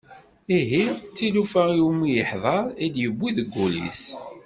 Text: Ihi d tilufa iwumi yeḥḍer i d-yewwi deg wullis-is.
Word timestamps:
Ihi 0.57 0.83
d 0.91 0.95
tilufa 1.15 1.63
iwumi 1.77 2.09
yeḥḍer 2.13 2.65
i 2.85 2.87
d-yewwi 2.93 3.29
deg 3.37 3.47
wullis-is. 3.55 4.03